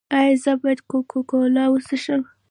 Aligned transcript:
ایا 0.17 0.33
زه 0.43 0.51
باید 0.61 0.79
کوکا 0.89 1.19
کولا 1.29 1.65
وڅښم؟ 1.69 2.21